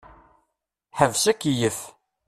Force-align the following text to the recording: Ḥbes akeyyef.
Ḥbes 0.97 1.23
akeyyef. 1.31 1.79